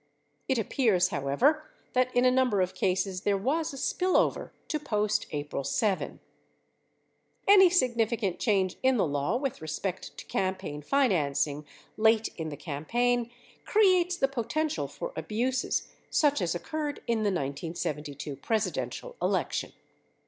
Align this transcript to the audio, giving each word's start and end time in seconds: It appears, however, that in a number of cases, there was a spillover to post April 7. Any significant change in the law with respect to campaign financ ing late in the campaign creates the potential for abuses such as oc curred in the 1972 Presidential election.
It 0.47 0.57
appears, 0.57 1.09
however, 1.09 1.69
that 1.93 2.09
in 2.15 2.25
a 2.25 2.31
number 2.31 2.59
of 2.59 2.73
cases, 2.73 3.21
there 3.21 3.37
was 3.37 3.71
a 3.71 3.77
spillover 3.77 4.49
to 4.69 4.79
post 4.79 5.27
April 5.29 5.63
7. 5.63 6.19
Any 7.47 7.69
significant 7.69 8.39
change 8.39 8.77
in 8.81 8.97
the 8.97 9.05
law 9.05 9.35
with 9.37 9.61
respect 9.61 10.17
to 10.17 10.25
campaign 10.25 10.81
financ 10.81 11.45
ing 11.45 11.67
late 11.97 12.29
in 12.35 12.49
the 12.49 12.57
campaign 12.57 13.29
creates 13.63 14.17
the 14.17 14.27
potential 14.27 14.87
for 14.87 15.13
abuses 15.15 15.91
such 16.09 16.41
as 16.41 16.55
oc 16.55 16.63
curred 16.67 16.97
in 17.05 17.19
the 17.19 17.29
1972 17.29 18.37
Presidential 18.37 19.15
election. 19.21 19.71